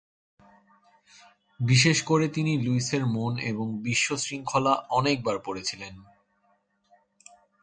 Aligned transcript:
বিশেষ 1.59 1.97
করে, 2.03 2.25
তিনি 2.27 2.51
লুইসের 2.63 3.03
"মন 3.05 3.33
এবং 3.41 3.67
বিশ্ব 3.81 4.07
শৃঙ্খলা" 4.17 4.73
অনেক 4.89 5.17
বার 5.23 5.37
পড়েছিলেন। 5.39 5.93